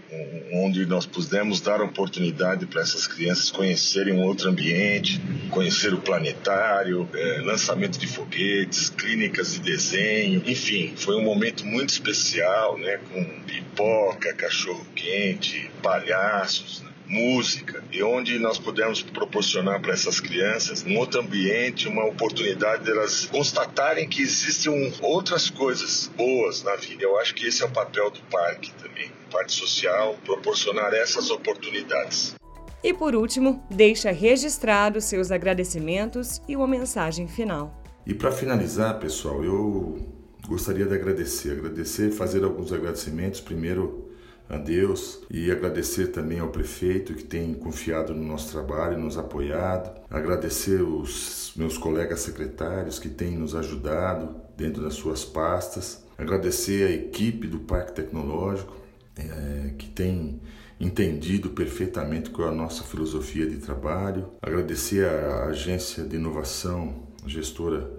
onde 0.54 0.86
nós 0.86 1.06
pudemos 1.06 1.60
dar 1.60 1.82
oportunidade 1.82 2.66
para 2.66 2.82
essas 2.82 3.08
crianças 3.08 3.52
conhecerem 3.52 4.14
um 4.14 4.24
outro 4.24 4.50
ambiente, 4.50 5.22
conhecer 5.50 5.94
o 5.94 6.00
planetário, 6.00 7.10
é, 7.14 7.42
lançamento 7.42 8.00
de 8.00 8.08
foguetes, 8.08 8.90
clínicas 8.90 9.54
de 9.56 9.60
desenho, 9.60 10.42
enfim, 10.46 10.94
foi 10.96 11.16
um 11.18 11.24
momento 11.24 11.66
muito 11.66 11.90
especial, 11.90 12.78
né, 12.78 13.00
com 13.12 13.26
pipoca, 13.42 14.34
cachorro 14.46 14.86
quente, 14.94 15.72
palhaços, 15.82 16.82
né? 16.82 16.92
música, 17.08 17.84
e 17.92 18.02
onde 18.04 18.38
nós 18.40 18.58
pudemos 18.58 19.02
proporcionar 19.02 19.82
para 19.82 19.94
essas 19.94 20.20
crianças 20.20 20.84
um 20.86 20.98
outro 20.98 21.20
ambiente, 21.20 21.88
uma 21.88 22.06
oportunidade 22.06 22.84
delas 22.84 23.26
constatarem 23.26 24.08
que 24.08 24.22
existem 24.22 24.94
outras 25.02 25.50
coisas 25.50 26.12
boas 26.16 26.64
na 26.64 26.76
vida. 26.76 27.04
Eu 27.04 27.18
acho 27.20 27.34
que 27.36 27.46
esse 27.46 27.64
é 27.64 27.66
o 27.66 27.72
papel 27.72 28.10
do 28.12 28.20
parque 28.32 28.72
também, 28.74 29.12
parte 29.32 29.54
social, 29.54 30.16
proporcionar 30.26 30.94
essas 30.94 31.30
oportunidades. 31.30 32.36
E 32.84 32.94
por 32.94 33.16
último, 33.16 33.66
deixa 33.70 34.12
registrado 34.12 35.02
seus 35.02 35.32
agradecimentos 35.32 36.40
e 36.48 36.56
uma 36.56 36.68
mensagem 36.68 37.28
final. 37.28 37.84
E 38.06 38.14
para 38.14 38.32
finalizar, 38.32 39.00
pessoal, 39.00 39.44
eu 39.44 40.16
gostaria 40.48 40.86
de 40.86 40.94
agradecer, 40.94 41.52
agradecer, 41.52 42.12
fazer 42.12 42.44
alguns 42.44 42.72
agradecimentos. 42.72 43.42
Primeiro, 43.42 44.05
a 44.48 44.58
Deus 44.58 45.22
e 45.30 45.52
agradecer 45.52 46.08
também 46.08 46.40
ao 46.40 46.50
prefeito 46.50 47.14
que 47.14 47.24
tem 47.24 47.54
confiado 47.54 48.14
no 48.14 48.24
nosso 48.24 48.52
trabalho, 48.52 48.98
nos 48.98 49.18
apoiado. 49.18 50.00
Agradecer 50.10 50.82
os 50.82 51.52
meus 51.56 51.78
colegas 51.78 52.22
secretários 52.22 53.00
que 53.00 53.10
têm 53.10 53.38
nos 53.38 53.56
ajudado 53.56 54.36
dentro 54.56 54.84
das 54.84 54.94
suas 54.94 55.26
pastas. 55.26 56.04
Agradecer 56.18 56.88
a 56.88 56.92
equipe 56.92 57.48
do 57.48 57.60
Parque 57.60 57.94
Tecnológico 57.94 58.76
é, 59.18 59.74
que 59.78 59.88
tem 59.88 60.40
entendido 60.80 61.50
perfeitamente 61.50 62.30
qual 62.30 62.50
é 62.50 62.52
a 62.52 62.56
nossa 62.56 62.84
filosofia 62.84 63.48
de 63.48 63.58
trabalho. 63.58 64.30
Agradecer 64.42 65.08
à 65.08 65.46
agência 65.46 66.04
de 66.04 66.18
inovação, 66.18 67.08
a 67.24 67.30
gestora 67.30 67.90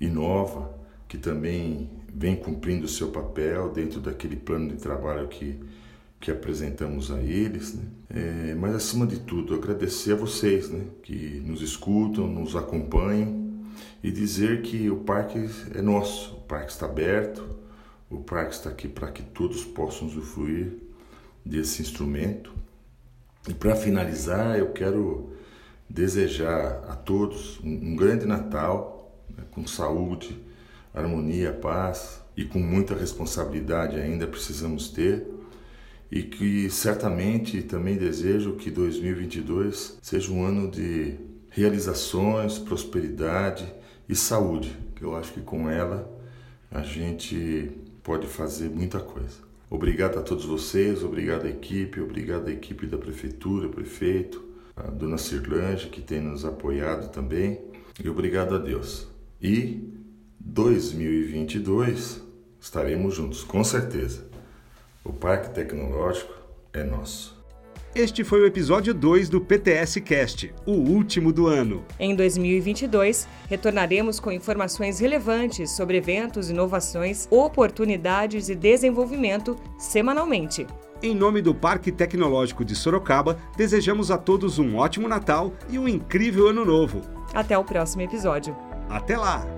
Inova, 0.00 0.78
que 1.08 1.18
também 1.18 1.90
vem 2.14 2.36
cumprindo 2.36 2.84
o 2.84 2.88
seu 2.88 3.08
papel 3.08 3.70
dentro 3.70 4.00
daquele 4.00 4.36
plano 4.36 4.68
de 4.68 4.76
trabalho 4.76 5.26
que 5.28 5.58
que 6.20 6.30
apresentamos 6.30 7.10
a 7.10 7.20
eles, 7.20 7.74
né? 7.74 7.84
é, 8.10 8.54
mas 8.54 8.74
acima 8.74 9.06
de 9.06 9.20
tudo 9.20 9.54
agradecer 9.54 10.12
a 10.12 10.16
vocês, 10.16 10.68
né? 10.68 10.84
que 11.02 11.40
nos 11.44 11.62
escutam, 11.62 12.26
nos 12.26 12.56
acompanham 12.56 13.46
e 14.02 14.10
dizer 14.10 14.62
que 14.62 14.90
o 14.90 14.96
parque 14.96 15.48
é 15.74 15.80
nosso, 15.80 16.34
o 16.34 16.40
parque 16.40 16.72
está 16.72 16.86
aberto, 16.86 17.44
o 18.10 18.18
parque 18.18 18.54
está 18.54 18.70
aqui 18.70 18.88
para 18.88 19.10
que 19.12 19.22
todos 19.22 19.64
possam 19.64 20.08
usufruir 20.08 20.72
desse 21.44 21.82
instrumento. 21.82 22.52
E 23.48 23.54
para 23.54 23.76
finalizar, 23.76 24.58
eu 24.58 24.72
quero 24.72 25.32
desejar 25.88 26.84
a 26.88 26.96
todos 26.96 27.60
um, 27.60 27.92
um 27.92 27.96
grande 27.96 28.26
Natal, 28.26 29.14
né? 29.30 29.44
com 29.52 29.66
saúde, 29.66 30.36
harmonia, 30.92 31.52
paz 31.52 32.20
e 32.36 32.44
com 32.44 32.58
muita 32.58 32.94
responsabilidade 32.94 33.96
ainda 33.96 34.26
precisamos 34.26 34.90
ter 34.90 35.37
e 36.10 36.22
que 36.22 36.70
certamente 36.70 37.62
também 37.62 37.96
desejo 37.96 38.54
que 38.54 38.70
2022 38.70 39.98
seja 40.00 40.32
um 40.32 40.44
ano 40.44 40.70
de 40.70 41.14
realizações, 41.50 42.58
prosperidade 42.58 43.72
e 44.08 44.14
saúde, 44.14 44.74
eu 45.00 45.14
acho 45.16 45.32
que 45.32 45.40
com 45.40 45.68
ela 45.68 46.10
a 46.70 46.82
gente 46.82 47.70
pode 48.02 48.26
fazer 48.26 48.68
muita 48.70 49.00
coisa. 49.00 49.48
Obrigado 49.70 50.18
a 50.18 50.22
todos 50.22 50.46
vocês, 50.46 51.02
obrigado 51.02 51.44
à 51.44 51.50
equipe, 51.50 52.00
obrigado 52.00 52.48
à 52.48 52.52
equipe 52.52 52.86
da 52.86 52.96
prefeitura, 52.96 53.68
prefeito, 53.68 54.42
a 54.74 54.82
dona 54.90 55.18
Cirlange 55.18 55.88
que 55.88 56.00
tem 56.00 56.20
nos 56.20 56.44
apoiado 56.44 57.10
também, 57.10 57.60
e 58.02 58.08
obrigado 58.08 58.54
a 58.54 58.58
Deus. 58.58 59.08
E 59.42 59.92
2022 60.40 62.22
estaremos 62.60 63.14
juntos, 63.14 63.44
com 63.44 63.62
certeza. 63.62 64.26
O 65.08 65.12
Parque 65.12 65.48
Tecnológico 65.48 66.34
é 66.70 66.84
nosso. 66.84 67.34
Este 67.94 68.22
foi 68.22 68.42
o 68.42 68.46
episódio 68.46 68.92
2 68.92 69.30
do 69.30 69.40
PTS 69.40 70.02
Cast, 70.02 70.54
o 70.66 70.72
último 70.72 71.32
do 71.32 71.46
ano. 71.46 71.82
Em 71.98 72.14
2022, 72.14 73.26
retornaremos 73.48 74.20
com 74.20 74.30
informações 74.30 75.00
relevantes 75.00 75.70
sobre 75.70 75.96
eventos, 75.96 76.50
inovações, 76.50 77.26
oportunidades 77.30 78.50
e 78.50 78.54
desenvolvimento 78.54 79.56
semanalmente. 79.78 80.66
Em 81.02 81.14
nome 81.14 81.40
do 81.40 81.54
Parque 81.54 81.90
Tecnológico 81.90 82.62
de 82.62 82.76
Sorocaba, 82.76 83.38
desejamos 83.56 84.10
a 84.10 84.18
todos 84.18 84.58
um 84.58 84.76
ótimo 84.76 85.08
Natal 85.08 85.54
e 85.70 85.78
um 85.78 85.88
incrível 85.88 86.48
Ano 86.48 86.66
Novo. 86.66 87.00
Até 87.32 87.56
o 87.56 87.64
próximo 87.64 88.02
episódio. 88.02 88.54
Até 88.90 89.16
lá! 89.16 89.57